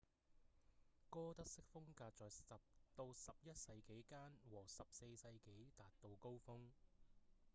[1.11, 2.39] 哥德式風格在10
[2.95, 3.13] 到11
[3.53, 6.71] 世紀間和14世紀達到高峰